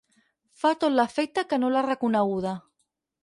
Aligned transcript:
Fa 0.61 0.71
tot 0.83 0.95
l'efecte 0.99 1.45
que 1.51 1.61
no 1.63 1.71
l'ha 1.75 1.85
reconeguda. 1.89 2.57